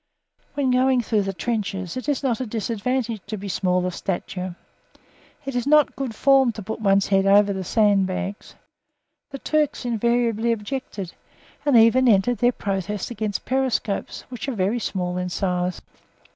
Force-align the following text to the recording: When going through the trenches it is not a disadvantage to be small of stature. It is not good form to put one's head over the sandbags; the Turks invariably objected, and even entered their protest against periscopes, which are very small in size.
When 0.55 0.71
going 0.71 1.01
through 1.01 1.21
the 1.21 1.31
trenches 1.31 1.95
it 1.95 2.09
is 2.09 2.23
not 2.23 2.41
a 2.41 2.47
disadvantage 2.47 3.21
to 3.27 3.37
be 3.37 3.47
small 3.47 3.85
of 3.85 3.93
stature. 3.93 4.55
It 5.45 5.53
is 5.55 5.67
not 5.67 5.95
good 5.95 6.15
form 6.15 6.51
to 6.53 6.63
put 6.63 6.81
one's 6.81 7.09
head 7.09 7.27
over 7.27 7.53
the 7.53 7.63
sandbags; 7.63 8.55
the 9.29 9.37
Turks 9.37 9.85
invariably 9.85 10.51
objected, 10.53 11.13
and 11.67 11.77
even 11.77 12.07
entered 12.07 12.39
their 12.39 12.51
protest 12.51 13.11
against 13.11 13.45
periscopes, 13.45 14.21
which 14.29 14.49
are 14.49 14.55
very 14.55 14.79
small 14.79 15.19
in 15.19 15.29
size. 15.29 15.83